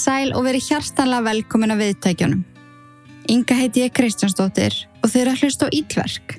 [0.00, 2.44] sæl og verið hjartanlega velkomin að viðtækjunum.
[3.30, 4.74] Inga heiti ég Kristjánsdóttir
[5.04, 6.36] og þeir eru að hlusta á Ílverk.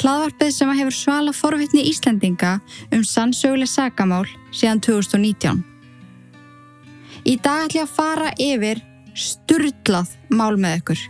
[0.00, 2.58] Hlaðvarpið sem hefur svala forvittni Íslendinga
[2.94, 5.62] um sannsöguleg sagamál síðan 2019.
[7.26, 8.82] Í dag ætlum ég að fara yfir
[9.18, 11.00] sturdlað mál með ykkur.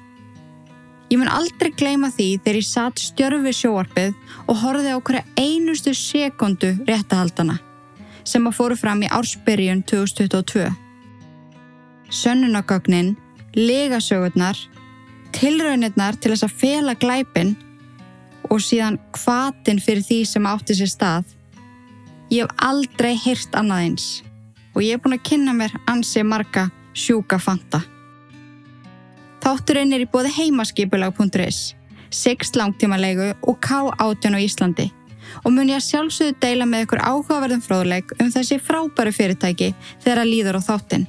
[1.10, 4.14] Ég mun aldrei gleyma því þegar ég satt stjörfi sjóarpið
[4.46, 7.58] og horfið á hverja einustu sekundu réttahaldana
[8.24, 10.89] sem að fóru fram í ársbyrjun 2022.
[12.10, 13.14] Sönnunagögnin,
[13.54, 14.58] legasögurnar,
[15.34, 17.54] tilraunirnar til þess að fela glæpin
[18.50, 21.36] og síðan kvatin fyrir því sem átti sér stað.
[22.30, 24.08] Ég hef aldrei hýrt annað eins
[24.74, 27.82] og ég hef búin að kynna mér ansi marga sjúka fanta.
[29.40, 31.60] Þátturinn er í bóði heimaskipulag.is,
[32.10, 34.90] 6 langtímanlegu og K18 á Íslandi
[35.44, 40.24] og mun ég að sjálfsögðu deila með ykkur áhugaverðum fróðleik um þessi frábæru fyrirtæki þegar
[40.24, 41.06] að líður á þáttinn.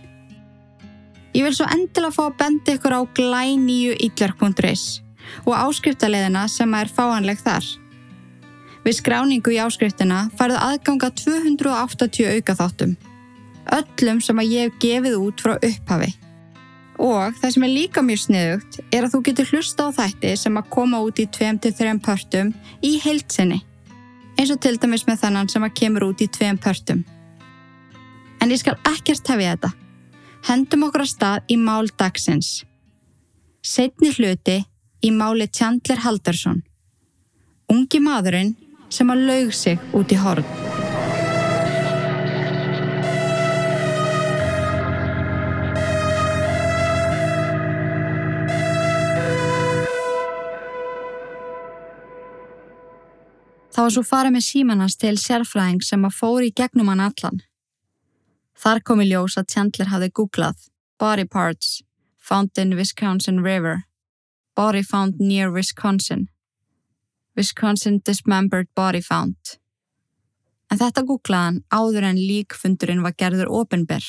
[1.31, 5.01] Ég vil svo endilega fá að benda ykkur á glæníu ítlark.is
[5.45, 7.63] og áskriftarleðina sem er fáanleg þar.
[8.83, 12.97] Við skráningu í áskriftina farðu aðganga 280 auka þáttum.
[13.77, 16.11] Öllum sem að ég hef gefið út frá upphafi.
[17.01, 20.57] Og það sem er líka mjög sniðugt er að þú getur hlusta á þætti sem
[20.57, 22.51] að koma út í 2-3 pörtum
[22.85, 23.61] í heilsinni
[24.41, 27.03] eins og til dæmis með þannan sem að kemur út í tveim pörtum.
[28.41, 29.71] En ég skal ekkert hefja þetta.
[30.41, 32.63] Hendum okkur að stað í mál dagsins.
[33.61, 34.57] Setni hluti
[35.05, 36.63] í máli Chandler Haldarsson.
[37.69, 38.55] Ungi maðurinn
[38.89, 40.47] sem að laug sig út í horn.
[53.71, 57.39] Það var svo farið með símanans til sérfræðing sem að fóri í gegnum hann allan.
[58.61, 60.67] Þar kom í ljós að Chandler hafði googlað
[61.01, 61.81] Body parts
[62.17, 63.87] found in Wisconsin River
[64.55, 66.27] Body found near Wisconsin
[67.35, 69.57] Wisconsin dismembered body found
[70.71, 74.03] En þetta googlaðan áður en líkfundurinn var gerður ofinber.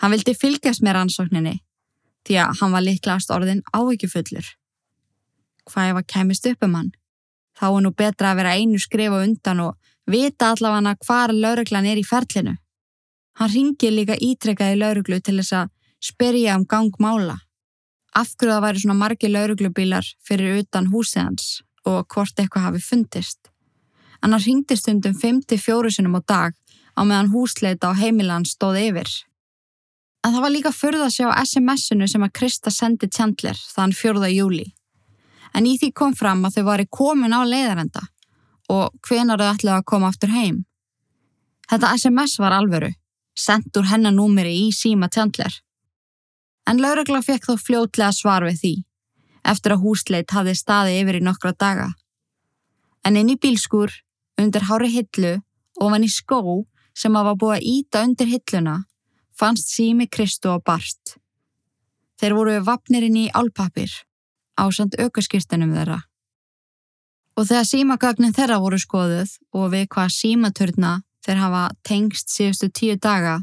[0.00, 1.54] Hann vildi fylgjast með rannsókninni
[2.28, 4.44] því að hann var líklast orðin áveikjufullur.
[5.64, 6.90] Hvað ef að kemist upp um hann?
[7.56, 12.00] Þá er nú betra að vera einu skrifa undan og vita allavega hvar lauruglan er
[12.00, 12.58] í ferlinu.
[13.38, 15.70] Hann ringir líka ítrekkaði lauruglu til þess að
[16.10, 17.38] spyrja um gangmála.
[18.16, 21.48] Afhverju það væri svona margi lauruglubílar fyrir utan húsið hans
[21.86, 23.52] og hvort eitthvað hafi fundist.
[24.20, 26.56] Hann ringdi stundum 54 sinum á dag
[26.98, 29.08] á meðan húsleita á heimilan stóð yfir.
[30.26, 34.28] En það var líka förða að sjá SMS-unu sem að Krista sendi Chandler þann 4.
[34.34, 34.66] júli
[35.54, 38.02] en í því kom fram að þau varu komin á leiðarenda
[38.70, 40.64] og hvenar þau ætlaði að koma aftur heim.
[41.70, 42.90] Þetta SMS var alveru,
[43.44, 45.52] sendt úr hennanúmeri í síma tjandler.
[46.68, 48.74] En laurugla fekk þó fljótlega svar við því,
[49.52, 51.88] eftir að húsleit hafði staði yfir í nokkra daga.
[53.04, 53.90] En inn í bílskur,
[54.40, 55.38] undir hári hillu
[55.80, 56.40] og vann í skó
[56.94, 58.76] sem var búið að íta undir hilluna,
[59.32, 61.16] fannst sími Kristu og Barst.
[62.20, 63.92] Þeir voru vapnirinn í álpapir
[64.60, 66.00] ásand aukaskýrtunum þeirra.
[67.38, 70.92] Og þegar símagagnin þeirra voru skoðuð og við hvað símaturna
[71.24, 73.40] þeir hafa tengst síðustu tíu daga,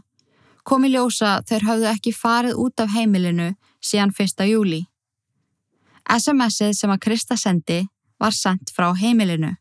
[0.63, 4.43] kom í ljósa þeir hafðu ekki farið út af heimilinu síðan 1.
[4.49, 4.81] júli.
[6.07, 7.85] SMS-ið sem að Krista sendi
[8.19, 9.53] var sendt frá heimilinu,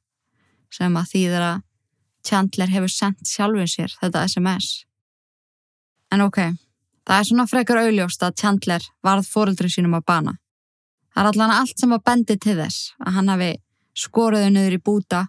[0.71, 1.53] sem að þýðra
[2.27, 4.87] Chandler hefur sendt sjálfin sér þetta SMS.
[6.11, 6.41] En ok,
[7.07, 10.35] það er svona frekar auðljóst að Chandler varð fóruldri sínum að bana.
[11.15, 13.53] Það er allan allt sem var bendið til þess að hann hafi
[13.97, 15.23] skoruðu nöður í búta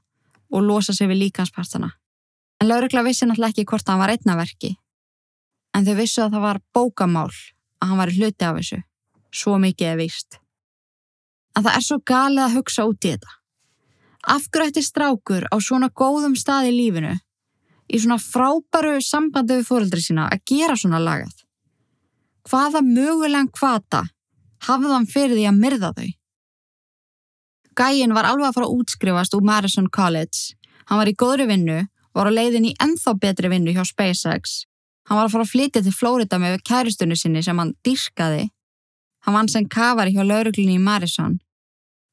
[0.51, 1.93] og losa sig við líkanspartana.
[2.62, 4.73] En laurugla vissi náttúrulega ekki hvort hann var einnaverki.
[5.78, 8.79] En þau vissu að það var bókamál að hann var hluti af þessu.
[9.34, 10.40] Svo mikið er vist.
[11.53, 13.35] En það er svo galið að hugsa út í þetta.
[14.28, 17.14] Afgrætti strákur á svona góðum stað í lífinu,
[17.87, 21.35] í svona frábæru sambandi við fóröldri sína að gera svona lagað.
[22.47, 24.03] Hvaða mögulegan kvata
[24.67, 26.09] hafði hann fyrir því að myrða þau.
[27.78, 30.58] Gæin var alveg að fara að útskrifast úr Madison College.
[30.90, 31.81] Hann var í góðri vinnu,
[32.17, 34.64] var á leiðin í enþá betri vinnu hjá SpaceX.
[35.08, 38.47] Hann var að fara að flytja til Flórida með kæristunni sinni sem hann dyrkaði.
[39.23, 41.37] Hann vann sem kafari hjá lauruglunni í Madison.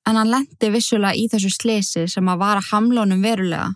[0.05, 3.73] En hann lendi vissulega í þessu slesi sem að vara hamlónum verulega.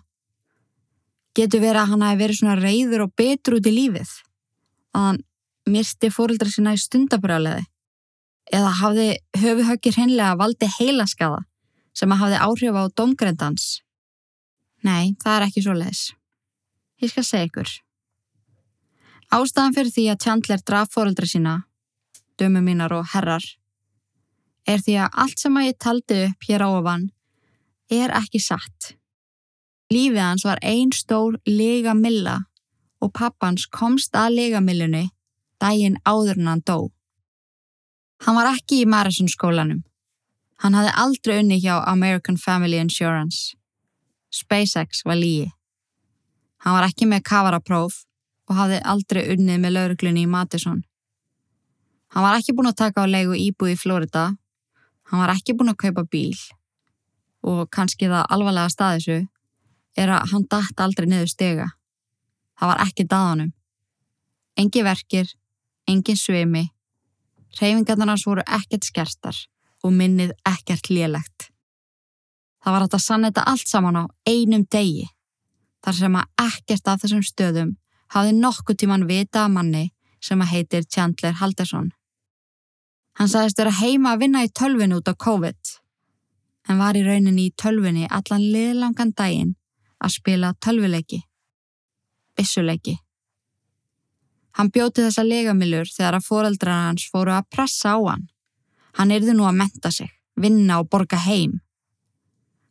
[1.35, 4.13] Getur verið að hann hafi verið svona reyður og betur út í lífið.
[4.95, 5.21] Að hann
[5.69, 7.65] myrsti fórildra sína í stundabrjáleði
[8.55, 11.43] eða hafði höfuhöggir hennilega valdi heilaskaða
[11.97, 13.67] sem að hafði áhrif á domgrendans?
[14.85, 16.05] Nei, það er ekki svo leiðis.
[16.99, 17.69] Ég skal segja ykkur.
[19.29, 21.55] Ástæðan fyrir því að Chandler draf fóreldra sína,
[22.39, 23.45] dömu mínar og herrar,
[24.67, 27.05] er því að allt sem að ég taldi upp hér á ofan
[27.89, 28.95] er ekki satt.
[29.89, 32.35] Lífið hans var ein stór lega milla
[33.01, 35.07] og pappans komst að lega millunni
[35.59, 36.89] daginn áður en hann dó.
[38.25, 39.83] Hann var ekki í Madison skólanum.
[40.59, 43.55] Hann hafði aldrei unni hjá American Family Insurance.
[44.29, 45.49] SpaceX var lígi.
[46.63, 48.03] Hann var ekki með kavarapróf
[48.49, 50.81] og hafði aldrei unnið með lauruglunni í Madison.
[52.13, 54.31] Hann var ekki búin að taka á leigu íbúi í Florida.
[55.09, 56.37] Hann var ekki búin að kaupa bíl.
[57.45, 59.19] Og kannski það alvarlega staðisu
[59.99, 61.69] er að hann dætt aldrei niður stega.
[62.59, 63.53] Það var ekki daðanum.
[64.59, 65.29] Engi verkir,
[65.87, 66.65] engin svimi.
[67.59, 69.37] Reyfingarnar voru ekkert skertar
[69.83, 71.47] og minnið ekkert lélegt.
[72.59, 75.07] Það var að sanneta allt saman á einum degi,
[75.85, 77.75] þar sem að ekkert af þessum stöðum
[78.13, 79.85] hafði nokkuð tíman vita að manni
[80.23, 81.91] sem að heitir Chandler Haldarsson.
[83.19, 85.59] Hann sagðist vera heima að vinna í tölvin út á COVID,
[86.69, 89.55] en var í rauninni í tölvinni allan liðlangan daginn
[89.99, 91.21] að spila tölvileiki,
[92.35, 92.97] bissuleiki.
[94.57, 98.27] Hann bjóti þessa legamilur þegar að foreldrar hans fóru að pressa á hann.
[98.97, 101.59] Hann yrði nú að menta sig, vinna og borga heim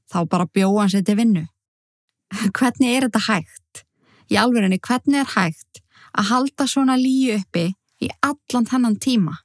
[0.09, 1.45] þá bara bjóða hann sér til vinnu.
[2.57, 3.85] Hvernig er þetta hægt?
[4.29, 5.81] Í alverðinni, hvernig er hægt
[6.13, 7.71] að halda svona líu uppi
[8.05, 9.39] í allan þennan tíma?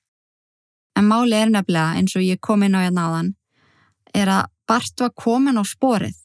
[0.98, 3.32] En máli er nefnilega, eins og ég kom inn á hérna áðan,
[4.14, 6.16] er að Bart var komin á sporið.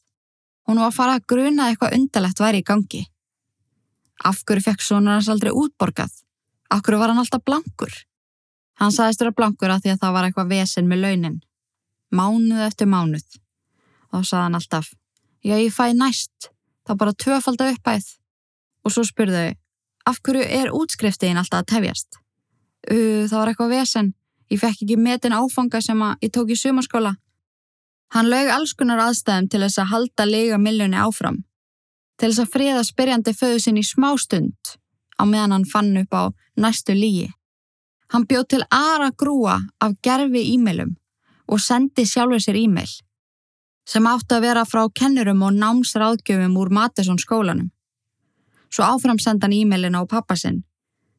[0.68, 3.00] Hún var að fara að gruna eitthvað undarlegt væri í gangi.
[4.28, 6.12] Af hverju fekk svona hans aldrei útborgað?
[6.70, 7.94] Af hverju var hann alltaf blankur?
[8.78, 11.38] Hann sagðist vera blankur af því að það var eitthvað vesen með launin.
[12.14, 13.26] Mánuð eftir mánuð
[14.08, 14.92] og þá saði hann alltaf
[15.44, 16.50] Já, ég fæ næst,
[16.86, 18.06] þá bara tvöfalda uppæð
[18.84, 19.52] og svo spurðu
[20.08, 22.18] af hverju er útskriftiðin alltaf að tefjast?
[22.88, 24.12] Uh, það var eitthvað vesen,
[24.50, 27.14] ég fekk ekki metin áfanga sem ég tók í sumarskóla.
[28.14, 31.42] Hann lög allskunar aðstæðum til þess að halda lega miljóni áfram,
[32.16, 34.78] til þess að friða spyrjandi föðu sinn í smá stund
[35.18, 36.24] á meðan hann fann upp á
[36.56, 37.28] næstu lígi.
[38.08, 40.96] Hann bjóð til aðra grúa af gerfi e-mailum
[41.48, 42.88] og sendi sjálfur sér e-mail
[43.88, 47.70] sem átti að vera frá kennurum og námsráðgjöfum úr Matesson skólanum.
[48.68, 50.64] Svo áframsendan e-mailin á pappasinn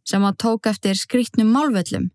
[0.06, 2.10] sem að tók eftir skrítnum málvöllum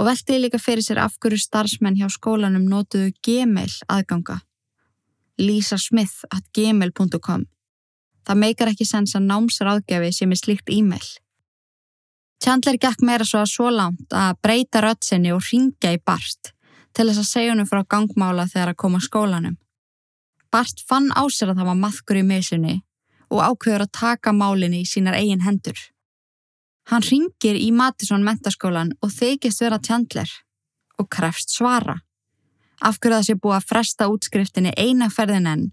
[0.00, 4.40] og veltiði líka fyrir sér af hverju starfsmenn hjá skólanum nótuðu gmail aðganga.
[5.40, 7.48] Lisa Smith at gmail.com
[8.28, 11.08] Það meikar ekki sens að námsráðgjöfi sem er slíkt e-mail.
[12.40, 16.52] Chandler gekk meira svo að svo langt að breyta rötsinni og ringja í barst
[16.96, 19.56] til þess að segja húnum frá gangmála þegar að koma skólanum.
[20.50, 22.76] Bart fann á sér að það var maðkur í mesunni
[23.30, 25.78] og ákveður að taka málinni í sínar eigin hendur.
[26.90, 30.30] Hann ringir í Matisson mentaskólan og þykist vera tjandler
[30.98, 32.00] og krefst svara.
[32.80, 35.64] Afhverju það sé búið að fresta útskriftinni eina ferðin enn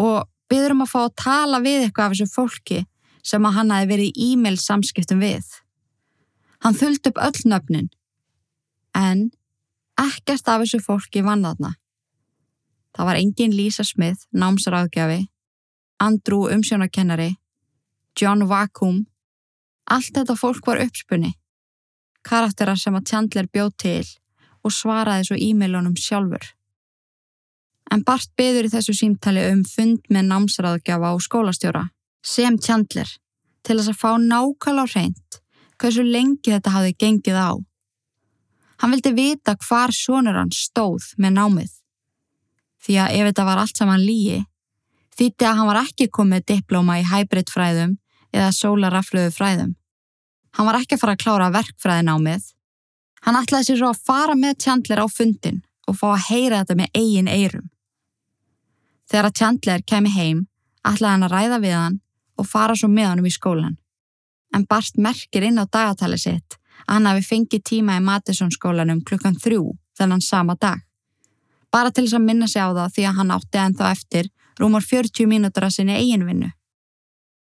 [0.00, 2.82] og byður um að fá að tala við eitthvað af þessu fólki
[3.26, 5.46] sem að hann hafi verið í e-mail samskiptum við.
[6.62, 7.90] Hann þullt upp öll nöfnin
[8.96, 9.28] en
[10.00, 11.74] ekkert af þessu fólki vann þarna.
[12.96, 15.26] Það var engin Lisa Smith, námsráðgjafi,
[16.00, 17.34] Andrew umsjónakennari,
[18.16, 19.04] John Wacom.
[19.92, 21.34] Allt þetta fólk var uppspunni.
[22.24, 24.06] Karakterar sem að Chandler bjóð til
[24.64, 26.48] og svaraði svo e-mailunum sjálfur.
[27.92, 31.84] En Bart beður í þessu símtali um fund með námsráðgjafa og skólastjóra
[32.24, 33.12] sem Chandler
[33.62, 35.40] til þess að fá nákvæmlega hreint
[35.76, 37.52] hversu lengi þetta hafi gengið á.
[38.80, 41.75] Hann vildi vita hvar sonur hann stóð með námið
[42.86, 44.42] því að ef þetta var allt saman lígi,
[45.16, 47.96] þýtti að hann var ekki komið diplóma í hybridfræðum
[48.36, 49.72] eða sólaraflöðu fræðum.
[50.56, 52.44] Hann var ekki að fara að klára verkfræðin á mið.
[53.26, 56.76] Hann ætlaði sér svo að fara með Chandler á fundin og fá að heyra þetta
[56.78, 57.66] með eigin eirum.
[59.10, 60.46] Þegar að Chandler kemi heim,
[60.86, 62.00] ætlaði hann að ræða við hann
[62.36, 63.76] og fara svo með hann um í skólan.
[64.54, 69.02] En Bart merkir inn á dagatali sitt að hann hafi fengið tíma í Matisson skólanum
[69.02, 70.85] klukkan þrjú þennan sama dag
[71.76, 74.30] bara til þess að minna sig á það því að hann átti ennþá eftir
[74.60, 76.50] rúmar 40 mínútur að sinni eiginvinnu.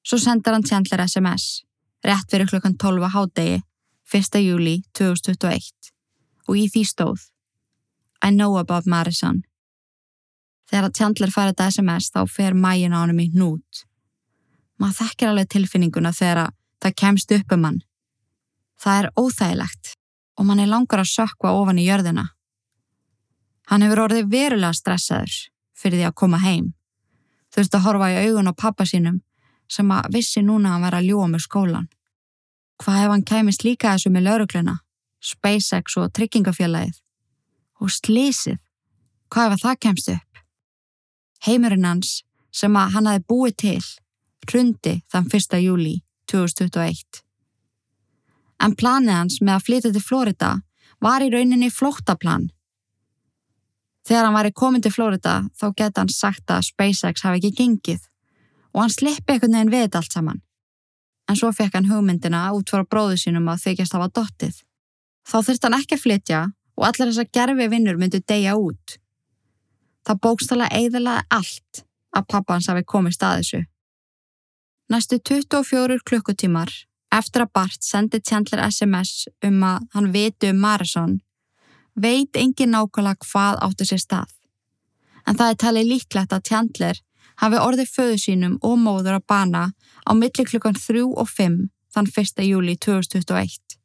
[0.05, 1.63] Svo sendar hann Chandler SMS,
[2.05, 3.61] rétt fyrir klukkan 12 á hádegi,
[4.13, 4.41] 1.
[4.43, 5.93] júli 2021
[6.49, 7.29] og í því stóð
[8.21, 9.41] I know about Marison.
[10.69, 13.85] Þegar Chandler fær þetta SMS þá fer mægin á hann um í hnút.
[14.77, 16.51] Maður þekkir alveg tilfinninguna þegar
[16.81, 17.81] það kemst upp um hann.
[18.81, 19.95] Það er óþægilegt
[20.37, 22.29] og mann er langar að sökva ofan í jörðina.
[23.71, 25.35] Hann hefur orðið verulega stressaður
[25.79, 26.73] fyrir því að koma heim.
[27.55, 29.21] Þurfti að horfa í augun á pappa sínum
[29.71, 31.87] sem að vissi núna að hann var að ljúa með skólan.
[32.81, 34.75] Hvað ef hann kæmist líka þessu með laurugluna,
[35.23, 36.99] SpaceX og tryggingafélagið?
[37.81, 38.59] Og slísið,
[39.31, 40.41] hvað ef það kemst upp?
[41.47, 43.83] Heimurinn hans, sem að hann hafi búið til,
[44.49, 45.59] hrundi þann 1.
[45.63, 45.95] júli
[46.27, 47.21] 2021.
[48.61, 50.51] En planið hans með að flytja til Florida
[51.01, 52.51] var í rauninni flóttaplan.
[54.07, 57.57] Þegar hann var í komin til Florida þá geta hann sagt að SpaceX hafi ekki
[57.59, 58.07] gengið
[58.71, 60.41] og hann slippi einhvern veginn við allt saman
[61.31, 64.57] en svo fekk hann hugmyndina út frá bróðu sínum að þykjast hafa dottið.
[65.29, 66.41] Þá þurft hann ekki að flytja
[66.75, 68.97] og allir þess að gerfi vinnur myndu deyja út.
[70.07, 73.61] Það bókstala eiðilaði allt að pappa hans hafi komið stað þessu.
[74.91, 76.73] Næstu 24 klukkutímar
[77.15, 81.19] eftir að Bart sendi Chandler SMS um að hann viti um Marison
[81.95, 84.31] veit engin nákvæmlega hvað átti sér stað.
[85.27, 87.01] En það er talið líklegt að Chandler
[87.41, 89.63] hafi orðið föðu sínum og móður að bana
[90.05, 91.57] á milli klukkan 3 og 5
[91.93, 92.43] þann 1.
[92.47, 93.77] júli 2021.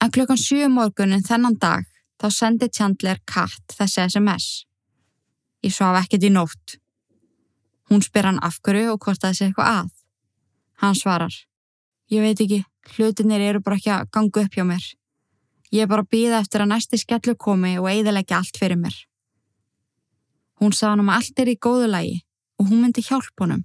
[0.00, 1.84] En klukkan 7 morgunin þennan dag
[2.20, 4.46] þá sendi Chandler Kat þessi SMS.
[5.64, 6.78] Ég svaf ekkert í nótt.
[7.90, 9.90] Hún spyr hann af hverju og hvort það sé eitthvað að.
[10.80, 11.34] Hann svarar.
[12.10, 12.62] Ég veit ekki,
[12.96, 14.84] hlutinir eru bara ekki að ganga upp hjá mér.
[15.70, 18.96] Ég er bara að býða eftir að næsti skellu komi og eiðilegja allt fyrir mér.
[20.60, 22.16] Hún sá hann um að allt er í góðu lægi
[22.60, 23.62] og hún myndi hjálp honum.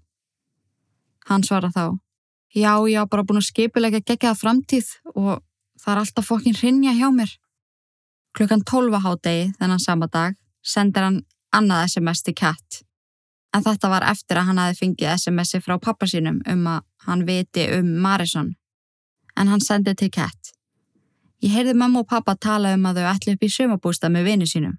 [1.25, 1.97] Hann svara þá,
[2.53, 5.41] já, ég hafa bara búin að skipilega gegjaða framtíð og
[5.81, 7.31] það er alltaf fokkin hrinja hjá mér.
[8.37, 11.23] Klukkan 12 hádegi þennan sama dag sendir hann
[11.55, 12.81] annað SMS til Kat.
[13.55, 17.25] En þetta var eftir að hann hafi fengið SMS-i frá pappa sínum um að hann
[17.25, 18.53] viti um Marison.
[19.39, 20.44] En hann sendið til Kat.
[21.43, 24.47] Ég heyrði mamma og pappa tala um að þau ætli upp í sumabústa með vinu
[24.49, 24.77] sínum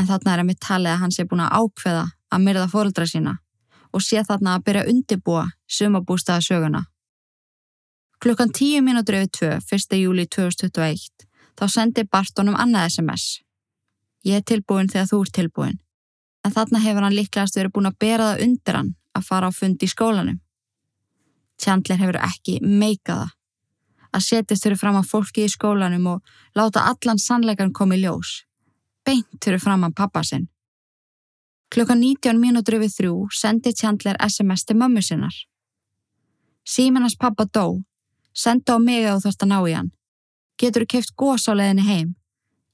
[0.00, 3.06] en þarna er að mitt talið að hann sé búin að ákveða að myrða fóröldra
[3.10, 3.36] sína
[3.90, 6.82] og sé þarna að byrja að undibúa sumabústaða söguna.
[8.20, 9.32] Klukkan 10 mínútur yfir
[9.64, 9.96] 2, 1.
[9.98, 11.26] júli 2021,
[11.58, 13.40] þá sendi Bartónum annað SMS.
[14.24, 15.80] Ég er tilbúin þegar þú ert tilbúin,
[16.44, 19.52] en þarna hefur hann líklegast verið búin að bera það undir hann að fara á
[19.56, 20.38] fundi í skólanum.
[21.60, 23.30] Chandler hefur ekki meikaða
[24.14, 28.40] að setjast fyrir fram á fólki í skólanum og láta allan sannleikan koma í ljós
[29.10, 30.48] beint fyrir framann pappa sinn.
[31.70, 35.34] Klukkan 19 mínútur yfir þrjú sendi Chandler SMS til mömmu sinnar.
[36.66, 37.82] Símanast pappa dó,
[38.34, 39.90] senda á mig að þarfst að ná í hann.
[40.58, 42.14] Getur þú keift gós á leðinni heim?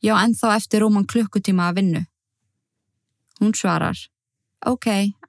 [0.02, 2.02] Já, ennþá eftir rúman klukkutíma að vinnu.
[3.40, 3.96] Hún svarar,
[4.64, 4.86] ok,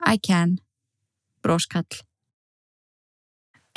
[0.08, 0.58] I can.
[1.44, 2.04] Bróskall.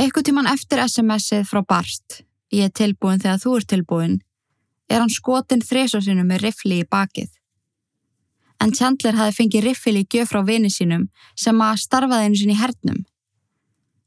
[0.00, 4.14] Eitthvað tíman eftir SMS-ið frá Barst, ég er tilbúin þegar þú ert tilbúin,
[4.88, 7.28] er hann skotin þrésosinu með riffli í bakið.
[8.64, 11.04] En Chandler hafi fengið riffil í gjöf frá vini sínum
[11.36, 13.04] sem að starfaði einu sinni í hernum.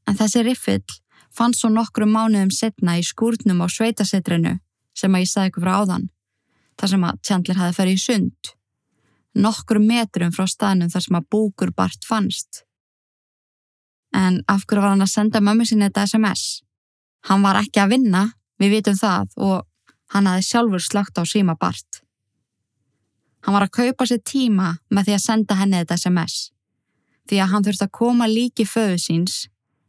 [0.09, 0.97] En þessi riffill
[1.29, 4.57] fann svo nokkru mánuðum setna í skúrnum á sveitasetrinu
[4.97, 6.09] sem að ég sagði ykkur frá áðan,
[6.81, 8.53] þar sem að Chandler hafi ferið í sund.
[9.45, 12.65] Nokkru metrum frá staðnum þar sem að búkur Bart fannst.
[14.13, 16.62] En af hverju var hann að senda mömmu sinni þetta SMS?
[17.29, 18.24] Hann var ekki að vinna,
[18.62, 19.63] við vitum það og
[20.13, 22.03] Hann hafi sjálfur slagt á síma Bart.
[23.43, 26.36] Hann var að kaupa sér tíma með því að senda henni þetta SMS.
[27.27, 29.38] Því að hann þurfti að koma líki föðu síns,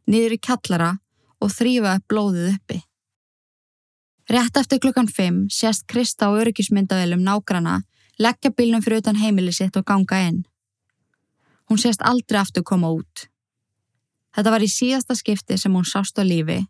[0.09, 0.89] niður í kallara
[1.37, 2.79] og þrýfa upp blóðið uppi.
[4.33, 7.83] Rétt eftir klukkan 5 sést Krista á öryggismyndavelum nágrana
[8.17, 10.41] leggja bílnum fyrir utan heimili sitt og ganga inn.
[11.69, 13.27] Hún sést aldrei aftur koma út.
[14.35, 16.65] Þetta var í síðasta skipti sem hún sást á lífi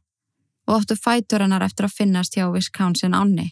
[0.67, 3.51] og óttu fætur hennar eftir að finnast hjá Wisconsin ánni.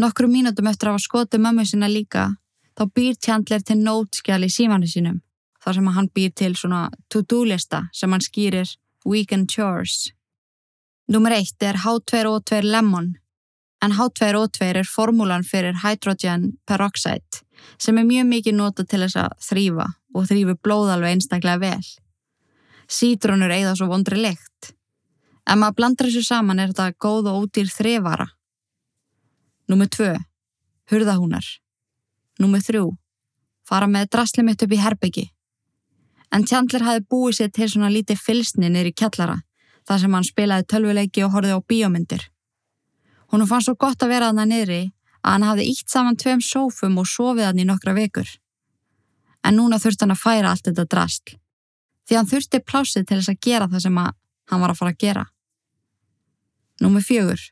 [0.00, 2.30] Nokkru mínutum eftir að hafa skotið mömmu sinna líka,
[2.76, 5.20] þá býr Chandler til nótskjali í símanu sínum,
[5.60, 8.72] þar sem hann býr til svona to-do-lista sem hann skýrir
[9.04, 10.12] Weekend Chores.
[11.12, 13.12] Númer eitt er H2O2 Lemon,
[13.84, 17.44] en H2O2 er formúlan fyrir hydrogen peroxide
[17.78, 21.84] sem er mjög mikið nota til þess að þrýfa og þrýfi blóðalveg einstaklega vel.
[22.88, 24.72] Sítrónur eigða svo vondri lekt.
[25.42, 28.28] Ef maður blandar þessu saman er þetta góð og ódýr þrevara.
[29.70, 30.10] Númið tvö,
[30.90, 31.46] hurðahúnar.
[32.42, 32.84] Númið þrjú,
[33.68, 35.24] fara með drasli mitt upp í herbyggi.
[36.32, 39.42] En Chandler hafi búið sér til svona lítið fylsni í kjallara,
[39.86, 42.22] þar sem hann spilaði tölvuleiki og horfið á bíómyndir.
[43.32, 44.82] Hún fann svo gott að vera þarna niðri
[45.22, 48.28] að hann hafði ítt saman tveim sófum og sofið hann í nokkra vekur.
[49.42, 51.36] En núna þurfti hann að færa allt þetta drasl.
[52.08, 55.02] Því hann þurfti plásið til þess að gera það sem hann var að fara að
[55.04, 55.24] gera.
[56.82, 57.42] Númið fjögur.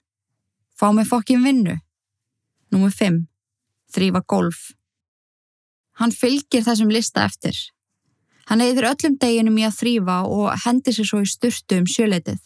[0.79, 1.77] Fá mig fokkin vinnu.
[2.75, 3.19] Númið fimm.
[3.95, 4.71] Þrýfa golf.
[6.01, 7.57] Hann fylgir þessum lista eftir.
[8.51, 12.41] Hann eður öllum deginum í að þrýfa og hendir sér svo í styrtu um sjöleitið.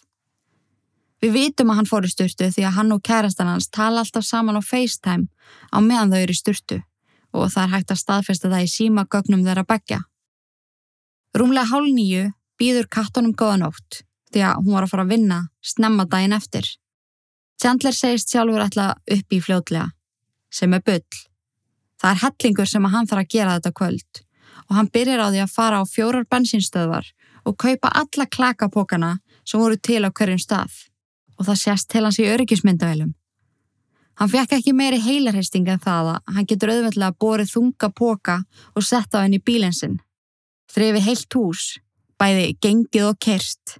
[1.25, 4.27] Við vitum að hann fór í styrtu því að hann og kærastan hans tala alltaf
[4.29, 5.31] saman á FaceTime
[5.73, 6.81] á meðan þau eru í styrtu
[7.33, 10.03] og það er hægt að staðfesta það í síma gögnum þeirra begja.
[11.35, 12.29] Rúmlega hálf nýju
[12.61, 14.03] býður kattunum góða nótt
[14.35, 16.67] því að hún var að fara að vinna snemma daginn eftir.
[17.63, 19.89] Chandler segist sjálfur alltaf upp í fljótlega,
[20.51, 21.19] sem er bull.
[22.03, 24.23] Það er hellingur sem að hann þarf að gera þetta kvöld
[24.65, 27.11] og hann byrjar á því að fara á fjórar bensinstöðvar
[27.45, 29.13] og kaupa alla klakapókana
[29.45, 30.73] sem voru til á hverjum stað
[31.39, 33.13] og það sést til hans í öryggismyndavælum.
[34.15, 38.37] Hann fekk ekki meiri heilarheisting en það að hann getur auðveldlega borið þunga póka
[38.75, 39.99] og sett á henni bílinsinn.
[40.75, 41.65] Þrifi heilt hús,
[42.19, 43.77] bæði gengið og kerst,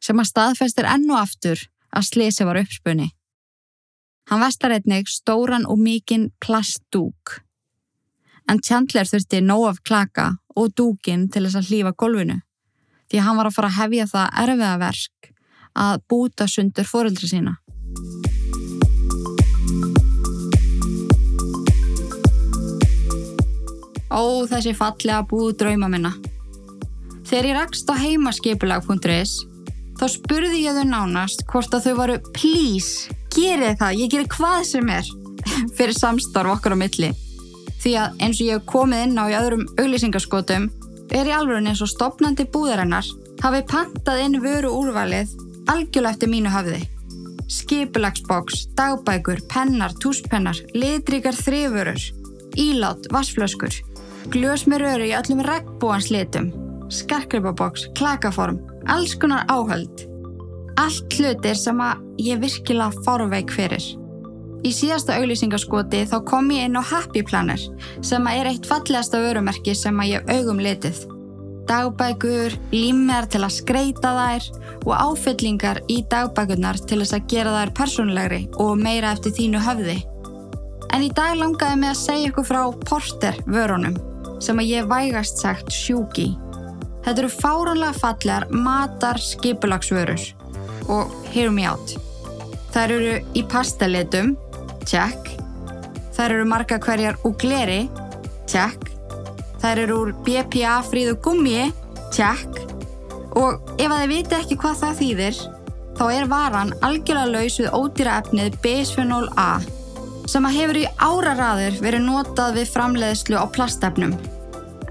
[0.00, 1.60] sem að staðfestir enn og aftur
[1.92, 3.10] að slisi var uppspunni.
[4.30, 7.42] Hann vestar einnig stóran og mikinn plastdúk.
[8.48, 12.40] En Chandler þurfti nóg af klaka og dúkin til þess að hlýfa golfinu,
[13.12, 15.32] því hann var að fara að hefja það erfiða verk
[15.84, 17.58] að búta sundur fóreldri sína.
[24.14, 26.12] Ó, þessi fallega búð drauma minna.
[27.26, 29.34] Þegar ég rakst á heimaskipulag.is
[29.98, 34.60] þá spurði ég þau nánast hvort að þau varu please, gerið það, ég gerir hvað
[34.70, 35.10] sem er
[35.76, 37.10] fyrir samstarf okkar á milli.
[37.82, 40.70] Því að eins og ég hef komið inn á í öðrum auglýsingaskotum
[41.14, 43.08] er í alveg eins og stopnandi búðarinnar
[43.42, 45.34] hafi pantað inn vöru úrvalið
[45.70, 46.82] algjörlega eftir mínu hafði.
[47.50, 52.00] Skipulagsboks, dagbækur, pennar, túspennar, litrikar þrifurur,
[52.60, 53.76] ílát, vassflöskur,
[54.32, 56.50] glös með röru í öllum regnbúans litum,
[56.92, 60.06] skarkripaboks, klakaform, alls konar áhöld.
[60.80, 63.84] Allt hlutir sem að ég virkilega fórveik fyrir.
[64.64, 67.60] Í síðasta auglýsingaskoti þá kom ég inn á Happy Planner
[68.00, 71.04] sem að er eitt fallegasta vörumerki sem að ég augum litið
[71.68, 74.48] dagbækur, límjar til að skreita þær
[74.84, 80.00] og áfyllingar í dagbækurnar til þess að gera þær persónulegri og meira eftir þínu höfði.
[80.94, 83.96] En í dag langaði mig að segja ykkur frá porter vörunum
[84.42, 86.32] sem að ég vægast sagt sjúki.
[87.04, 90.24] Þetta eru fáranlega fallegar matar skipulagsvörur
[90.92, 91.94] og hear me out.
[92.74, 94.34] Þær eru í pastalitum,
[94.88, 95.30] check.
[96.16, 97.82] Þær eru marga hverjar úr gleri,
[98.50, 98.90] check.
[99.62, 101.68] Þær eru úr BPA fríðu gummi,
[102.14, 102.62] tjekk.
[103.38, 105.38] Og ef að þið viti ekki hvað það þýðir,
[105.98, 109.58] þá er varan algjörlega laus við ódýra efnið bisphenol A
[110.30, 114.14] sem að hefur í áraraður verið notað við framleiðslu á plastefnum.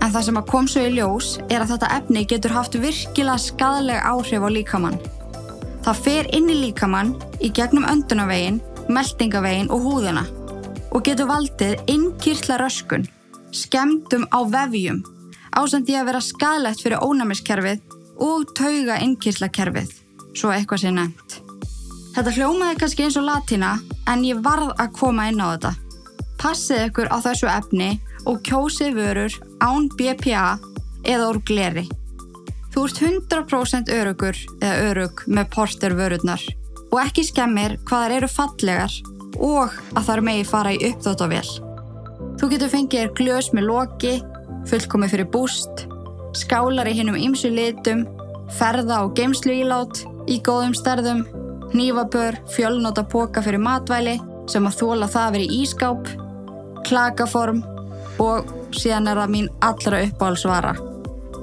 [0.04, 3.40] En það sem að kom svo í ljós er að þetta efni getur haft virkilega
[3.40, 5.02] skadalega áhrif á líkamann.
[5.84, 10.28] Það fer inn í líkamann í gegnum öndunavegin, meldingavegin og húðuna
[10.94, 13.08] og getur valdið innkýrtla röskun
[13.54, 15.04] skemdum á vefjum,
[15.54, 17.82] ásandi að vera skadlegt fyrir ónæmiskerfið
[18.24, 19.92] og tauga innkýrslakerfið,
[20.34, 21.40] svo eitthvað sé nefnt.
[22.14, 23.76] Þetta hljómaði kannski eins og latína,
[24.10, 25.74] en ég varð að koma inn á þetta.
[26.42, 27.90] Passið ykkur á þessu efni
[28.30, 30.58] og kjósið vörur án BPA
[31.04, 31.86] eða úr gleri.
[32.74, 36.42] Þú ert 100% örugur eða örug með porter vörurnar
[36.94, 38.96] og ekki skemmir hvaðar eru fallegar
[39.42, 41.46] og að þar megi fara í uppdóttavél.
[42.40, 44.14] Þú getur fengið þér glös með loki,
[44.70, 45.86] fullkomið fyrir búst,
[46.38, 48.06] skálar í hinnum ymsu litum,
[48.58, 51.24] ferða og geimslu ílát í góðum stærðum,
[51.74, 54.18] nývabör, fjölnóta póka fyrir matvæli
[54.50, 56.10] sem að þóla það að vera í ískáp,
[56.88, 57.64] klakaform
[58.24, 60.74] og síðan er það mín allra uppáhalsvara,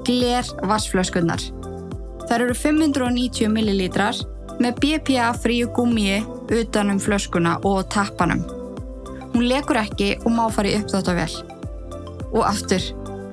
[0.07, 1.43] gler vassflöskunnar.
[2.27, 4.19] Það eru 590 millilítrar
[4.61, 8.43] með BPA fríu gummi utanum flöskuna og tappanum.
[9.33, 11.35] Hún lekur ekki og má fara í uppþáttavél.
[12.31, 12.83] Og aftur,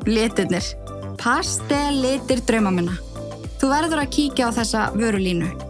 [0.06, 0.64] litirnir.
[1.18, 2.94] Pastel litir drauma minna.
[3.58, 5.67] Þú verður að kíkja á þessa vörulínu.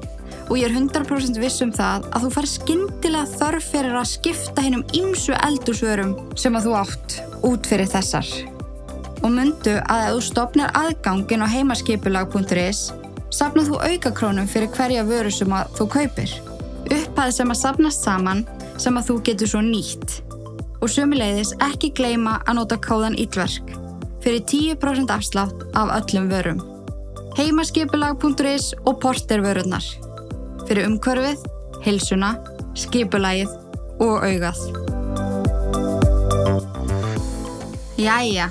[0.49, 4.65] Og ég er 100% viss um það að þú far skindilega þörf fyrir að skipta
[4.65, 8.31] hennum ymsu eldursvörum sem að þú átt út fyrir þessar.
[9.21, 12.87] Og myndu að ef þú stopnar aðgangin á heimaskipulag.is
[13.35, 16.33] sapnað þú aukakrónum fyrir hverja vöru sem að þú kaupir.
[16.89, 18.47] Upphæð sem að sapnast saman
[18.81, 20.23] sem að þú getur svo nýtt.
[20.79, 23.75] Og sömuleiðis ekki gleima að nota kóðan Ítlverk
[24.23, 26.61] fyrir 10% afslátt af öllum vörum.
[27.39, 30.08] Heimaskipulag.is og portervörurnar.
[30.69, 31.45] Fyrir umkörfið,
[31.87, 32.35] hilsuna,
[32.77, 33.55] skipulagið
[34.05, 34.59] og augað.
[37.99, 38.51] Jæja,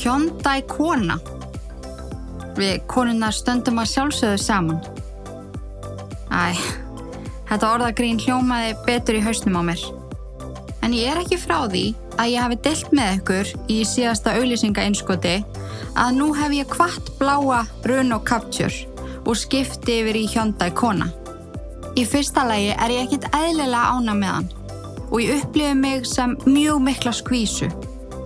[0.00, 1.20] Hyundai kona.
[2.56, 4.82] Við konunnar stöndum að sjálfsögðu saman.
[6.32, 6.58] Æ,
[7.46, 9.86] Þetta orðagrín hljómaði betur í hausnum á mér.
[10.82, 11.84] En ég er ekki frá því
[12.18, 15.36] að ég hafi deilt með ykkur í síðasta auðlýsingainskoti
[15.94, 18.95] að nú hef ég kvart bláa Bruno Capture
[19.26, 21.10] og skipti yfir í Hyundai Kona.
[21.96, 24.48] Í fyrsta lagi er ég ekkit eðlilega ána með hann
[25.06, 27.68] og ég upplifi mig sem mjög mikla skvísu.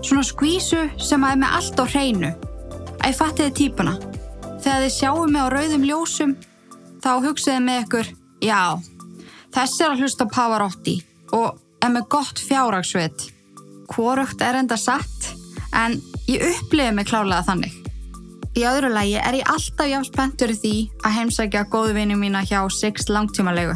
[0.03, 2.31] Svona skvísu sem að er með allt á hreinu.
[3.05, 3.97] Ég fatti þið típuna.
[4.61, 6.37] Þegar þið sjáum mig á rauðum ljósum
[7.01, 8.11] þá hugsiði með ykkur,
[8.45, 8.63] já,
[9.55, 10.97] þessi er að hlusta Pavarotti
[11.37, 13.29] og er með gott fjárraksveit.
[13.91, 15.33] Hvorugt er enda satt
[15.77, 17.80] en ég upplifi mig klálega þannig.
[18.61, 20.73] Í öðru lagi er ég alltaf jáfn spenntur í því
[21.07, 23.73] að heimsækja góðu vinni mína hjá Six langtímalegu.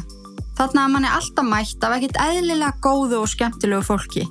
[0.59, 4.27] Þannig að mann er alltaf mætt af ekkert eðlilega góðu og skemmtilegu fólki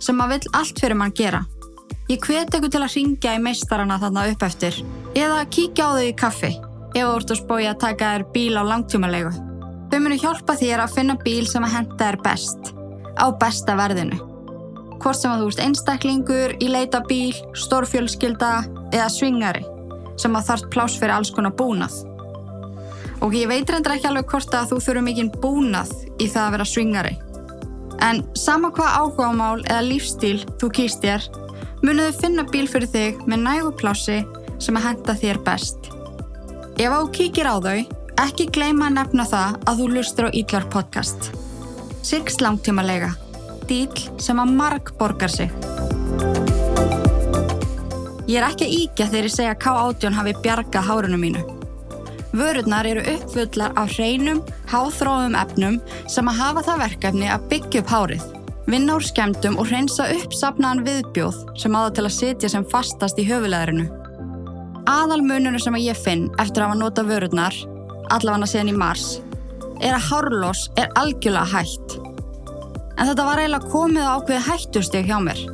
[0.00, 1.42] sem maður vill allt fyrir mann gera.
[2.08, 4.80] Ég hveti ykkur til að ringja í meistarana þarna upp eftir
[5.12, 8.56] eða kíkja á þau í kaffi ef þú ert að spója að taka þér bíl
[8.56, 9.36] á langtímalegu.
[9.92, 12.76] Þau munu hjálpa þér að finna bíl sem að henda þér best
[13.20, 14.22] á besta verðinu.
[15.02, 18.54] Hvort sem að þú ert einstaklingur, í leita bíl, stórfjölskylda
[18.88, 19.68] eða svingari
[20.18, 21.96] sem að þarf pláss fyrir alls konar búnað.
[23.24, 26.54] Og ég veit reyndar ekki alveg hvort að þú þurfum mikinn búnað í það að
[26.56, 27.14] vera swingari.
[28.06, 31.24] En sama hvað áhugamál eða lífstíl þú kýst þér,
[31.82, 34.20] munuðu finna bíl fyrir þig með nægu plássi
[34.62, 35.90] sem að henda þér best.
[36.78, 37.80] Ef þú kíkir á þau,
[38.22, 41.32] ekki gleyma að nefna það að þú lustur á Ídlar podcast.
[42.06, 43.10] Six langtíma lega.
[43.68, 43.90] Díl
[44.22, 45.77] sem að marg borgar sig.
[48.28, 51.44] Ég er ekki að íkja þegar ég segja að K18 hafi bjargað hárunum mínu.
[52.36, 55.78] Vörurnar eru uppfullar af hreinum, háþróðum efnum
[56.12, 58.26] sem að hafa það verkefni að byggja upp hárið,
[58.68, 63.16] vinna úr skemdum og hreinsa upp sapnaðan viðbjóð sem aða til að sitja sem fastast
[63.16, 63.88] í höfuleðrinu.
[64.92, 67.56] Aðal mununum sem ég finn eftir að hafa nota vörurnar,
[68.12, 69.06] allavega síðan í mars,
[69.80, 71.96] er að hárlós er algjörlega hægt.
[72.98, 75.48] En þetta var eiginlega komið á ákveði hættusteg hjá mér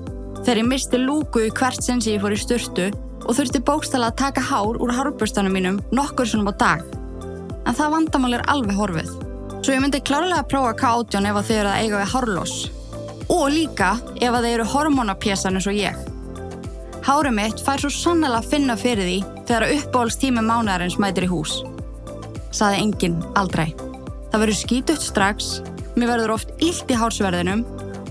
[0.45, 2.91] þegar ég misti lúku hvert sinn sem ég fór í sturtu
[3.25, 6.83] og þurfti bókstala að taka hár úr hárburstanum mínum nokkur svona á dag.
[7.65, 9.13] En það vandamál er alveg horfið.
[9.65, 12.57] Svo ég myndi klárlega að prófa K18 ef þið eru að eiga við hárlós.
[13.33, 16.03] Og líka ef að þeir eru hormonapjesan eins og ég.
[17.05, 19.17] Hárið mitt fær svo sannlega að finna fyrir því
[19.49, 21.63] þegar uppbólst tími mánadarins mætir í hús.
[22.53, 23.73] Saði enginn aldrei.
[24.29, 25.51] Það verður skítutt strax,
[25.97, 27.65] mér verður oft illt í hársverðinum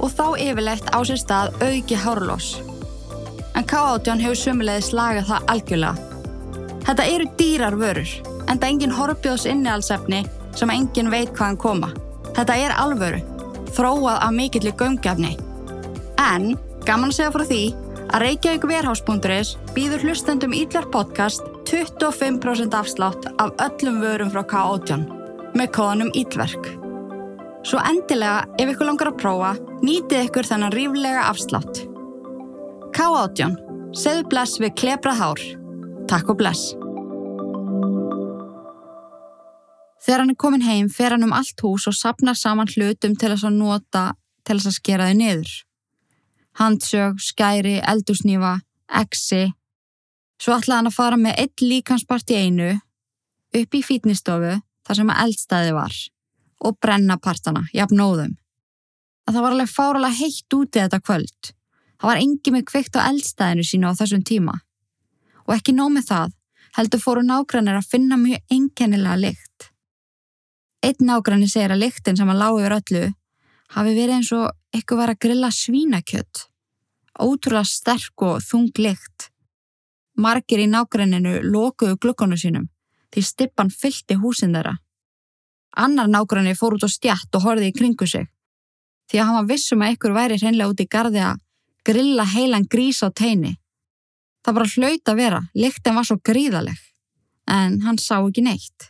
[0.04, 2.58] og þá yfirlegt á sér stað auki hárlós.
[3.56, 6.10] En K18 hefur sömulegði slagað það algjörlega.
[6.84, 8.10] Þetta eru dýrar vörur,
[8.44, 10.24] en það er engin horfbjóðs innihalsefni
[10.58, 11.94] sem engin veit hvaðan koma.
[12.34, 13.22] Þetta er alvöru,
[13.72, 15.38] þróað af mikillir gömgefni.
[16.20, 17.64] En, gaman að segja frá því,
[18.14, 25.08] að Reykjavík Verhás.is býður hlustendum Ídlar podcast 25% afslátt af öllum vörum frá K18
[25.58, 26.74] með kóðanum Ídverk.
[27.64, 31.84] Svo endilega, ef ykkur langar að prófa, nýtið ykkur þennan ríflega afslátt.
[32.96, 33.58] K18.
[33.94, 35.44] Segðu bless við klebrað hár.
[36.10, 36.72] Takk og bless.
[40.04, 43.32] Þegar hann er komin heim fer hann um allt hús og sapnar saman hlutum til
[43.32, 44.12] að nota
[44.44, 45.52] til að skera þau niður.
[46.60, 48.58] Handsög, skæri, eldursnýfa,
[49.00, 49.54] exi.
[50.42, 52.74] Svo ætlaði hann að fara með eitt líkanspart í einu
[53.54, 56.00] upp í fítnistofu þar sem að eldstæði var
[56.64, 58.36] og brenna partana, jafn nóðum.
[59.24, 61.52] Að það var alveg fáralega heitt úti þetta kvöld.
[62.00, 64.56] Það var engi með kveikt á eldstæðinu sínu á þessum tíma.
[65.48, 66.34] Og ekki nóg með það,
[66.78, 69.70] heldur fóru nágrannir að finna mjög enkennilega lykt.
[70.84, 73.04] Einn nágranni segir að lyktin sem að lág yfir öllu
[73.74, 76.48] hafi verið eins og eitthvað var að grilla svínakjött.
[77.24, 79.30] Ótrúlega sterk og þung lykt.
[80.20, 82.68] Margir í nágranninu lokuðu glukkonu sínum
[83.14, 84.76] því stippan fylgti húsin þeirra.
[85.78, 88.28] Annar nákvæmni fór út á stjætt og horfið í kringu sig.
[89.12, 91.42] Því að hann var vissum að ykkur væri hreinlega út í gardi að
[91.88, 93.58] grilla heilan grís á teini.
[94.44, 96.80] Það bara hlaut að vera, lyktin var svo gríðaleg.
[97.48, 98.90] En hann sá ekki neitt.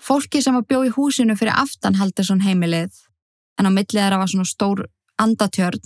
[0.00, 2.94] Fólki sem að bjó í húsinu fyrir aftan Haldursson heimilið,
[3.58, 4.86] en á millið þeirra var svona stór
[5.20, 5.82] andatjörn,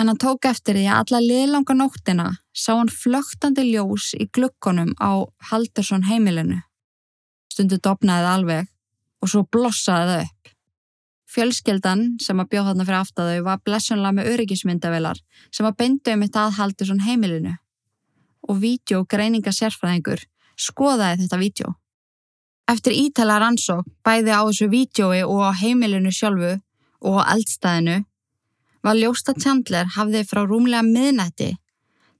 [0.00, 4.94] en hann tók eftir því að alla liðlanga nóttina sá hann flögtandi ljós í glukkonum
[4.96, 6.62] á Haldursson heimilinu.
[7.52, 8.72] Stundu dopnaðið alveg
[9.20, 10.53] og svo blossaði það upp.
[11.34, 15.20] Fjölskeldan sem að bjóð þarna fyrir aftadau var blessunlega með öryggismyndavelar
[15.50, 17.56] sem að beindu um eitt aðhaldi svon heimilinu
[18.48, 20.22] og vídeo greininga sérfræðingur
[20.60, 21.72] skoðaði þetta vídeo.
[22.70, 26.54] Eftir ítala rannsók bæði á þessu vídjói og á heimilinu sjálfu
[27.04, 27.98] og á eldstæðinu
[28.84, 31.50] var Ljósta Chandler hafði frá rúmlega miðnætti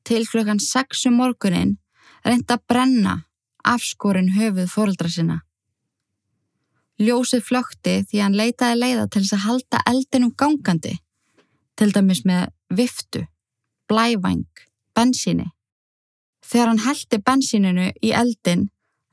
[0.05, 1.77] til klukkan 6 um morgunin
[2.25, 3.15] reynda að brenna
[3.65, 5.43] afskorin höfuð fóröldra sinna.
[7.03, 10.93] Ljósið flökti því hann leitaði leiða til þess að halda eldinum gangandi,
[11.75, 13.25] til dæmis með viftu,
[13.91, 14.47] blævæng,
[14.95, 15.49] bensíni.
[16.45, 18.69] Þegar hann heldi bensíninu í eldin,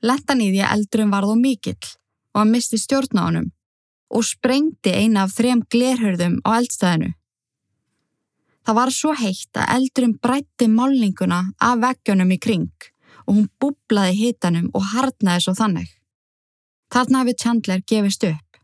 [0.05, 1.89] letta hann í því að eldurum varð og mikill
[2.33, 3.49] og hann misti stjórn á honum
[4.11, 7.13] og sprengdi eina af þrem glerhörðum á eldstæðinu.
[8.67, 12.89] Það var svo heitt að eldurinn brætti málninguna af veggjónum í kring
[13.25, 15.89] og hún búblaði hitanum og harnaði svo þannig.
[16.91, 18.57] Þarna hefur Chandler gefist upp,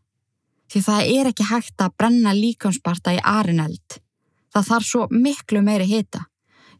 [0.67, 3.99] því það er ekki hægt að brenna líkansparta í arineld.
[4.51, 6.25] Það þarf svo miklu meiri hita.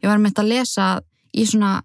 [0.02, 0.88] Ég var meint að lesa
[1.32, 1.78] í svona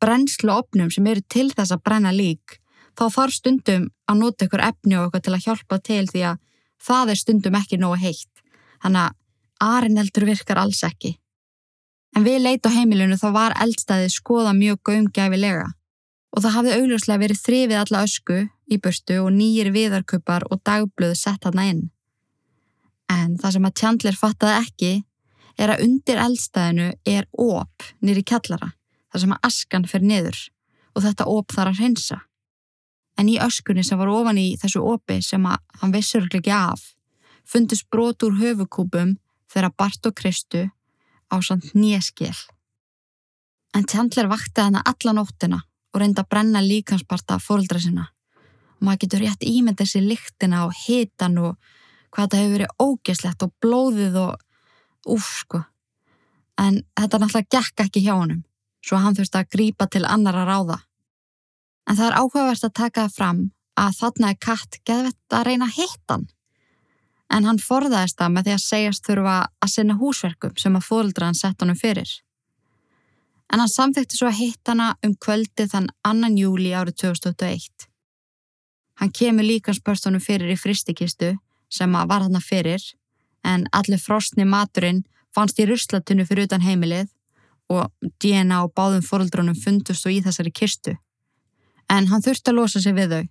[0.00, 2.56] brennslu opnum sem eru til þess að brenna lík,
[2.96, 6.40] þá þarf stundum að nota ykkur efni og eitthvað til að hjálpa til því að
[6.80, 8.44] það er stundum ekki nógu heitt.
[8.80, 9.18] Þannig að
[9.60, 11.18] arineldur virkar alls ekki.
[12.16, 15.68] En við leit á heimilinu þá var eldstæðið skoða mjög gaumgæfilega
[16.30, 18.38] og það hafði augljóslega verið þrifið alla ösku
[18.70, 21.82] í burstu og nýjir viðarkuppar og dagblöðu sett hana inn.
[23.10, 24.92] En það sem að Tjandlir fattaði ekki
[25.60, 28.72] er að undir eldstæðinu er óp nýri kjallara
[29.10, 30.38] þar sem að askan fer niður
[30.94, 32.20] og þetta óp þarf að hreinsa.
[33.18, 36.92] En í öskunni sem var ofan í þessu ópi sem að hann vissur ekki af
[37.50, 39.16] fundist brot úr höfukúpum
[39.50, 40.68] þegar Bart og Kristu
[41.30, 42.36] á samt nýjaskil.
[43.74, 45.60] En Chandler vakti hana alla nóttina
[45.92, 48.10] og reyndi að brenna líkansparta fóröldra sinna.
[48.80, 51.56] Maður getur rétt ímyndið sér lyktina og hitan og
[52.10, 55.64] hvað þetta hefur verið ógeslegt og blóðið og uff sko.
[56.60, 58.44] En þetta náttúrulega gekk ekki hjá honum
[58.84, 60.78] svo hann þurfti að grípa til annara ráða.
[61.88, 63.40] En það er áhugavert að taka það fram
[63.80, 66.26] að þarna er katt geðvett að reyna hittan.
[67.30, 71.28] En hann forðaðist það með því að segjast þurfa að sinna húsverkum sem að fóldra
[71.28, 72.10] hann sett honum fyrir.
[73.50, 77.88] En hann samþekti svo að hittana um kvöldi þann annan júli árið 2021.
[79.00, 81.34] Hann kemur líkanspörstunum fyrir í fristikistu
[81.72, 82.84] sem að var hann fyrir
[83.44, 85.02] en allir frostni maturinn
[85.34, 87.08] fannst í ruslatunnu fyrir utan heimilið
[87.70, 87.90] og
[88.22, 90.96] DNA á báðum fóröldrunum fundust og í þessari kistu.
[91.90, 93.24] En hann þurfti að losa sig við þau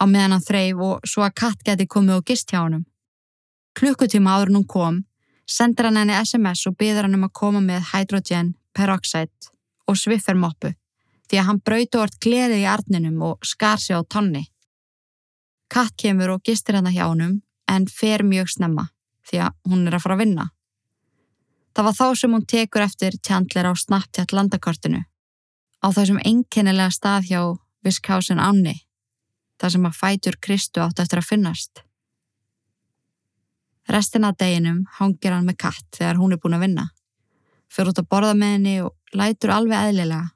[0.00, 2.84] á meðan hann þreif og svo að katt geti komið og gist hjá hann.
[3.76, 5.02] Klukkutíma áður hún kom,
[5.46, 9.52] sendir hann henni SMS og byður hann um að koma með hydrogen, peroxide
[9.88, 10.74] og sviffermoppu
[11.26, 14.44] því að hann brauti orð gleði í arninum og skar sig á tonni.
[15.72, 18.88] Katt kemur og gistir hann hjá hann en fer mjög snemma
[19.26, 20.46] því að hún er að fara að vinna.
[21.74, 25.02] Það var þá sem hún tekur eftir Chandler á Snapchat landakortinu
[25.82, 27.40] á þessum einkennilega stað hjá
[27.84, 28.78] Wiskhausen Ánni
[29.60, 31.82] þar sem að fætur Kristu átt eftir að finnast.
[33.92, 36.86] Restina af deginum hangir hann með katt þegar hún er búin að vinna.
[37.72, 40.32] Fyrir út að borða með henni og lætur alveg eðlilega.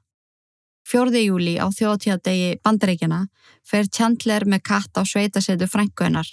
[0.87, 3.21] Fjórði júli á þjóðtíðadegi bandaríkjana
[3.67, 6.27] fer Chandler með katt á sveitasetu frænguðinnar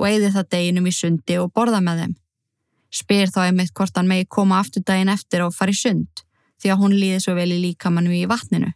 [0.00, 2.14] og eigði það deginum í sundi og borða með þeim.
[2.90, 6.24] Spyr þá einmitt hvort hann megi koma aftur daginn eftir og fara í sund
[6.60, 8.72] því að hún líði svo vel í líkamannu í vatninu.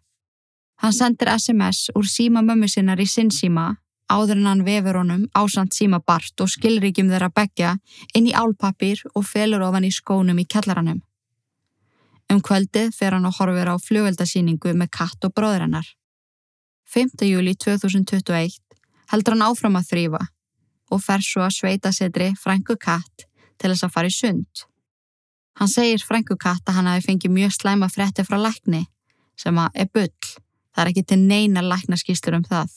[0.83, 3.73] Hann sendir SMS úr síma mömmu sinnar í sinn síma
[4.13, 7.75] áður en hann vefur honum ásand síma bart og skilríkjum þeirra begja
[8.15, 11.01] inn í álpapir og felur ofan í skónum í kjallaranum.
[12.33, 15.89] Um kvöldið fer hann og horfir á fljóveldasýningu með katt og bróður hennar.
[16.95, 17.25] 5.
[17.29, 18.61] júli 2021
[19.13, 20.23] heldur hann áfram að þrýfa
[20.93, 23.27] og fer svo að sveita setri frængu katt
[23.59, 24.65] til þess að fara í sund.
[25.59, 28.85] Hann segir Franku Katt að hann hafi fengið mjög slæma frétti frá lækni
[29.39, 30.31] sem að er bull,
[30.75, 32.71] það er ekki til neina læknaskíslur um það.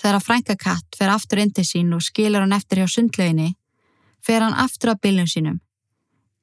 [0.00, 3.54] Þegar Franka Katt fer aftur inn til sín og skilur hann eftir hjá sundlöginni,
[4.24, 5.60] fer hann aftur að bylnum sínum,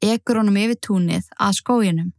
[0.02, 2.10] ekur honum yfir túnið að skójinum,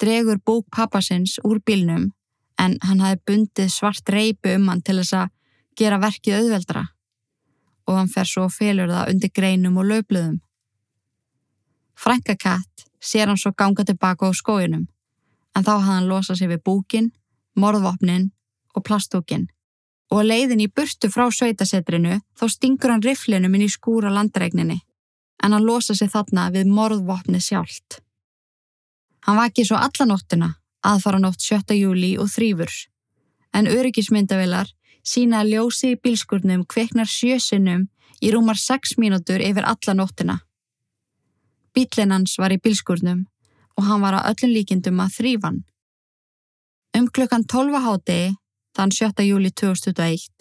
[0.00, 2.10] dregur búk pappasins úr bylnum
[2.58, 5.34] en hann hafi bundið svart reipu um hann til þess að
[5.78, 6.84] gera verkið auðveldra
[7.88, 10.40] og hann fer svo og felur það undir greinum og löfluðum.
[11.98, 14.84] Frankakatt sér hann svo ganga tilbaka á skóinum,
[15.56, 17.08] en þá hafði hann losað sér við búkin,
[17.56, 18.28] morðvopnin
[18.76, 19.48] og plastúkin.
[20.12, 24.78] Og leiðin í burtu frá sveitasetrinu þá stingur hann riflinum inn í skúra landregninni,
[25.42, 28.00] en hann losað sér þarna við morðvopni sjálft.
[29.26, 31.74] Hann vaki svo allanóttina, aðfara nótt 7.
[31.76, 32.72] júli og þrýfur,
[33.52, 34.70] en öryggismyndavilar
[35.04, 37.88] sína að ljósi í bílskurnum kveiknar sjösinnum
[38.20, 40.38] í rúmar 6 mínútur yfir alla nóttina.
[41.74, 43.26] Bílinn hans var í bílskurnum
[43.78, 45.58] og hann var að öllum líkindum að þrýfan.
[46.96, 48.20] Um klukkan 12 háti,
[48.74, 49.22] þann 7.
[49.28, 50.32] júli 2001,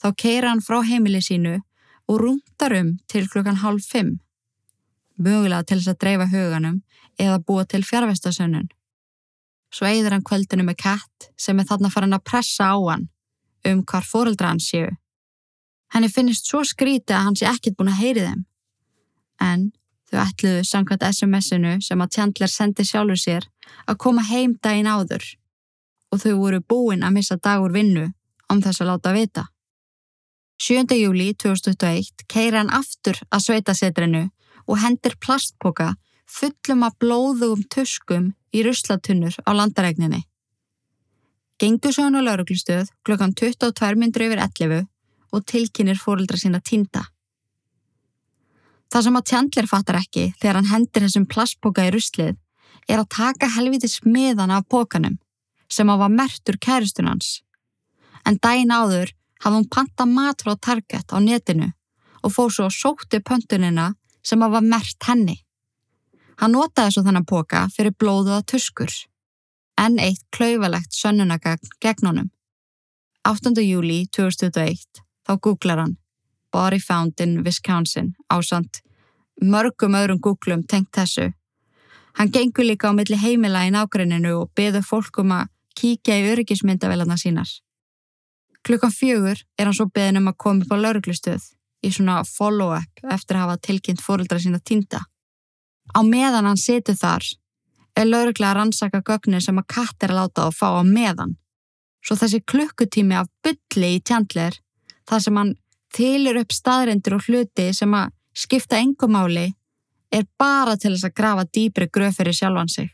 [0.00, 1.58] þá keira hann frá heimili sínu
[2.08, 4.16] og rúndar um til klukkan halv 5.
[5.18, 6.82] Mögulega til þess að dreifa huganum
[7.18, 8.68] eða búa til fjárvestasönnun.
[9.74, 13.08] Svo eigður hann kvöldinu með katt sem er þarna farin að pressa á hann
[13.68, 14.88] um hvar fóreldra hans séu.
[15.92, 18.46] Henni finnist svo skríti að hans er ekkit búin að heyri þeim.
[19.40, 19.68] En
[20.08, 23.48] þau ætluðu samkvæmt SMS-inu sem að Chandler sendi sjálfur sér
[23.86, 25.24] að koma heim daginn áður
[26.12, 28.08] og þau voru búin að missa dagur vinnu
[28.48, 29.44] om þess að láta vita.
[30.58, 30.96] 7.
[30.98, 34.24] júli 2021 keira hann aftur að sveitasetrinu
[34.68, 35.94] og hendir plastpoka
[36.28, 40.24] fullum að blóðugum tuskum í ruslatunnur á landaregninni.
[41.58, 44.84] Gengur svo hann á lauruglustöð klukkan 22 myndur yfir 11
[45.32, 47.08] og tilkynir fórildra sína tinda.
[48.88, 52.36] Það sem að Chandler fattar ekki þegar hann hendir þessum plastpoka í ruslið
[52.88, 55.18] er að taka helviti smiðan af pokanum
[55.68, 57.42] sem að var mertur kæristunans.
[58.24, 61.72] En dæin áður hafði hún panta mat frá Target á netinu
[62.22, 63.92] og fóð svo sótti pöntunina
[64.28, 65.38] sem að var mert henni.
[66.38, 68.92] Hann notaði svo þannan poka fyrir blóðuða tuskur.
[69.78, 72.28] En eitt klauvalegt sönnunagagn gegn honum.
[73.26, 73.54] 8.
[73.64, 75.96] júli 2021 þá googlar hann
[76.52, 78.80] Body Found in Wisconsin ásand
[79.42, 81.32] mörgum öðrum googlum tengt þessu.
[82.18, 86.30] Hann gengur líka á milli heimila í nákvæminu og beður fólk um að kíkja í
[86.32, 87.50] öryggismyndavelarna sínar.
[88.66, 91.44] Klukkan fjögur er hann svo beðin um að koma upp á lauruglustöð
[91.84, 95.04] í svona follow-up eftir að hafa tilkynnt fóröldra sína týnda.
[95.94, 97.24] Á meðan hann setur þar
[97.98, 101.36] er lauruglega að rannsaka gögnir sem að katt er að láta og fá á meðan.
[102.04, 104.58] Svo þessi klukkutími af bylli í tjandleir,
[105.08, 105.54] þar sem hann
[105.94, 109.48] þylur upp staðrindir og hluti sem að skipta engumáli,
[110.14, 112.92] er bara til þess að grafa dýbri gröf fyrir sjálfan sig.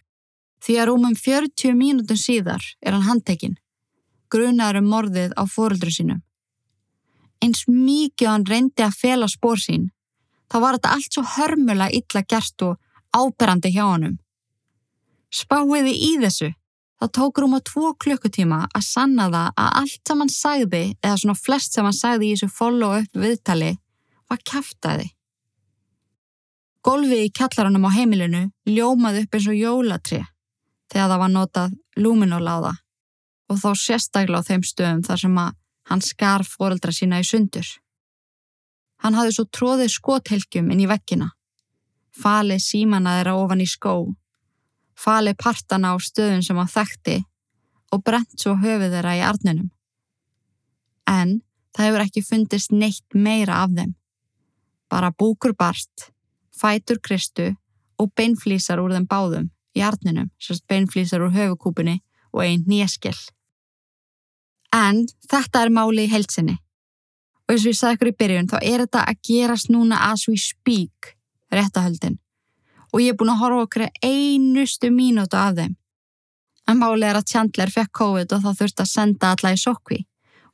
[0.65, 3.59] Því að rúmum 40 mínútum síðar er hann handtekinn,
[4.33, 6.23] grunaður um morðið á fóröldru sínum.
[7.45, 9.91] Eins mikið hann reyndi að fela spór sín,
[10.49, 12.79] þá var þetta allt svo hörmulega illa gert og
[13.15, 14.19] áberandi hjá honum.
[15.35, 16.53] Spáiði í þessu,
[17.03, 21.41] það tók rúma tvo klukkutíma að sanna það að allt sem hann sagði, eða svona
[21.41, 23.73] flest sem hann sagði í þessu follow-up viðtali,
[24.31, 25.11] var kæftæði.
[26.85, 30.25] Golfi í kjallaranum á heimilinu ljómaði upp eins og jólatrið
[30.93, 32.73] þegar það var notað lúminóláða
[33.51, 35.55] og þá sérstaklega á þeim stöðum þar sem að
[35.89, 37.67] hann skar fóreldra sína í sundur.
[39.05, 41.31] Hann hafði svo tróðið skothelgjum inn í vekkina,
[42.17, 43.95] falið símana þeirra ofan í skó,
[44.97, 47.19] falið partana á stöðum sem hann þekkti
[47.93, 49.69] og brent svo höfuð þeirra í arninum.
[51.11, 51.43] En
[51.77, 53.93] það hefur ekki fundist neitt meira af þeim.
[54.89, 56.11] Bara búkur barst,
[56.55, 57.51] fætur kristu
[58.01, 62.01] og beinflísar úr þeim báðum í arninum, sérst beinflýsar úr höfukúpunni
[62.33, 63.34] og einn nýjaskell.
[64.75, 66.57] En þetta er máli í heilsinni.
[67.45, 70.27] Og eins og ég sagði ykkur í byrjun, þá er þetta að gerast núna as
[70.29, 71.15] we speak,
[71.53, 72.19] réttahöldin.
[72.95, 75.77] Og ég er búin að horfa okkur einustu mínútu af þeim.
[76.71, 80.01] En máli er að Chandler fekk COVID og þá þurfti að senda alla í sokvi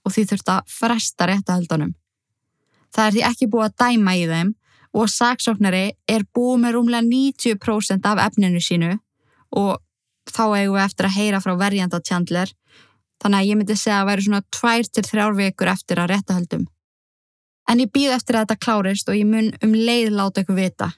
[0.04, 1.92] og því þurfti að fresta réttahöldunum.
[2.90, 4.54] Það er því ekki búið að dæma í þeim
[4.98, 8.96] og saksóknari er búið með rúmlega 90% af efninu sínu
[9.60, 9.78] og
[10.30, 12.50] þá eigum við eftir að heyra frá verjanda Chandler
[13.20, 16.66] þannig að ég myndi segja að væri svona 2-3 vikur eftir að réttahöldum.
[17.70, 20.90] En ég býð eftir að þetta klárist og ég mun um leið láta ykkur vita.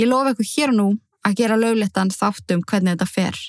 [0.00, 0.88] Ég lofa ykkur hér nú
[1.24, 3.40] að gera löglettan þáttum hvernig þetta fer,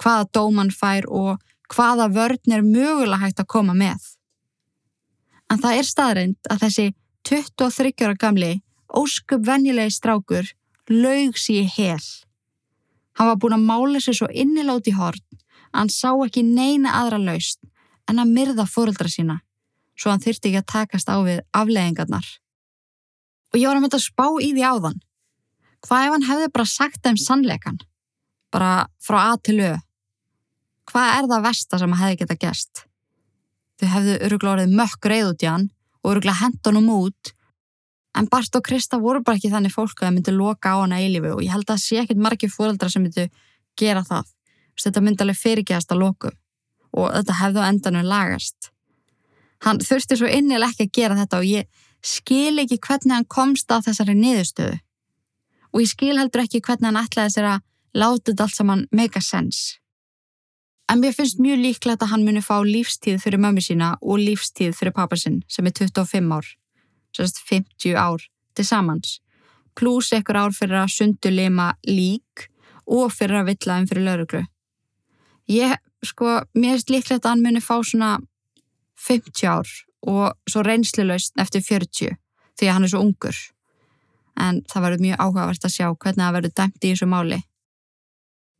[0.00, 1.42] hvaða dóman fær og
[1.74, 4.00] hvaða vörn er mögulega hægt að koma með.
[5.50, 6.86] En það er staðrind að þessi
[7.28, 8.52] 23 ára gamli,
[8.88, 10.50] ósköp venjulegi strákur
[10.90, 12.02] laug sér hel.
[13.14, 15.24] Hann var búin að mála sér svo innilátt í hort
[15.74, 17.60] að hann sá ekki neina aðra laust
[18.10, 19.40] en að myrða fóröldra sína
[19.98, 22.26] svo hann þyrti ekki að takast á við afleggingarnar.
[23.54, 24.96] Og ég var að mynda að spá í því áðan.
[25.84, 27.78] Hvað ef hann hefði bara sagt þeim sannleikan?
[28.54, 29.74] Bara frá A til Ö.
[30.90, 32.84] Hvað er það versta sem að hefði geta gæst?
[33.78, 35.70] Þau hefðu öruglega mökk reyð út í hann
[36.02, 37.34] og öruglega hendunum út
[38.14, 41.00] En Bart og Krista voru bara ekki þannig fólk að það myndi loka á hana
[41.02, 43.26] eilífi og ég held að sé ekkit margir fóröldra sem myndi
[43.80, 44.28] gera það.
[44.80, 46.30] Þetta myndi alveg fyrirgeðast að loku
[46.94, 48.70] og þetta hefði á endanum lagast.
[49.64, 53.70] Hann þurfti svo innilega ekki að gera þetta og ég skil ekki hvernig hann komst
[53.72, 54.80] að þessari niðurstöðu.
[55.74, 59.18] Og ég skil heldur ekki hvernig hann ætlaði sér að láta þetta allt saman make
[59.18, 59.78] a sense.
[60.90, 64.76] En mér finnst mjög líklegt að hann muni fá lífstíð fyrir mömmu sína og lífstíð
[64.76, 66.52] fyrir pappa sinn sem er 25 ár
[67.14, 68.22] sérst 50 ár
[68.54, 69.20] til samans,
[69.74, 72.48] pluss ekkur ár fyrir að sundulima lík
[72.86, 74.42] og fyrir að villa um fyrir lauruglu.
[75.50, 75.74] Ég,
[76.04, 78.18] sko, mér er líklegt að hann muni fá svona
[79.06, 79.68] 50 ár
[80.04, 82.16] og svo reynslilaust eftir 40
[82.54, 83.36] því að hann er svo ungur.
[84.40, 87.40] En það verður mjög áhugavert að sjá hvernig það verður dæmt í þessu máli.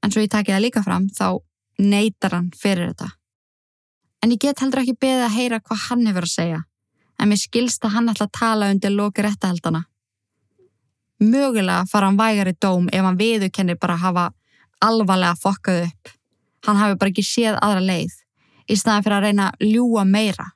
[0.05, 1.41] En svo ég takið það líka fram, þá
[1.81, 3.11] neytar hann fyrir þetta.
[4.23, 6.61] En ég get heldur ekki beðið að heyra hvað hann hefur að segja
[7.19, 9.85] en mér skilst að hann ætla að tala undir loki réttahaldana.
[11.23, 14.25] Mögulega fara hann vægar í dóm ef hann viðukennir bara að hafa
[14.85, 16.15] alvarlega fokkað upp.
[16.65, 18.15] Hann hafi bara ekki séð aðra leið
[18.71, 20.47] í staðan fyrir að reyna að ljúa meira.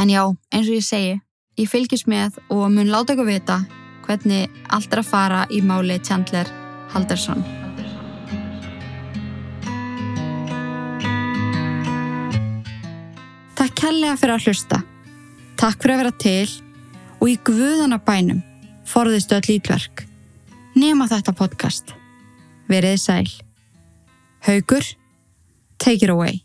[0.00, 0.22] En já,
[0.52, 1.14] eins og ég segi,
[1.60, 3.62] ég fylgjast með og mun láta ykkur vita
[4.06, 6.48] hvernig allt er að fara í máli Chandler
[6.92, 7.44] Haldarsson.
[13.56, 14.82] Takk kærlega fyrir að hlusta.
[15.60, 16.48] Takk fyrir að vera til
[17.22, 18.42] og í guðana bænum
[18.88, 20.04] forðistu öll ítverk.
[20.74, 21.92] Nema þetta podcast.
[22.68, 23.28] Verið sæl.
[24.42, 24.82] Haugur,
[25.82, 26.44] take it away.